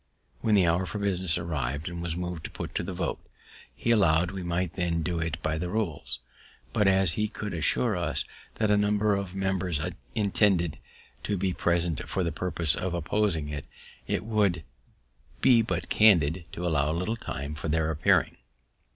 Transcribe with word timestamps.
When 0.39 0.55
the 0.55 0.65
hour 0.65 0.87
for 0.87 0.97
business 0.97 1.37
arriv'd 1.37 1.87
it 1.87 1.93
was 1.93 2.15
mov'd 2.15 2.43
to 2.45 2.49
put 2.49 2.73
the 2.73 2.91
vote; 2.91 3.19
he 3.75 3.91
allow'd 3.91 4.31
we 4.31 4.41
might 4.41 4.73
then 4.73 5.03
do 5.03 5.19
it 5.19 5.39
by 5.43 5.59
the 5.59 5.69
rules, 5.69 6.17
but, 6.73 6.87
as 6.87 7.13
he 7.13 7.27
could 7.27 7.53
assure 7.53 7.95
us 7.95 8.25
that 8.55 8.71
a 8.71 8.77
number 8.77 9.15
of 9.15 9.35
members 9.35 9.79
intended 10.15 10.79
to 11.21 11.37
be 11.37 11.53
present 11.53 12.09
for 12.09 12.23
the 12.23 12.31
purpose 12.31 12.73
of 12.75 12.95
opposing 12.95 13.49
it, 13.49 13.67
it 14.07 14.25
would 14.25 14.63
be 15.39 15.61
but 15.61 15.89
candid 15.89 16.45
to 16.53 16.65
allow 16.65 16.89
a 16.89 16.97
little 16.97 17.15
time 17.15 17.53
for 17.53 17.67
their 17.67 17.91
appearing. 17.91 18.37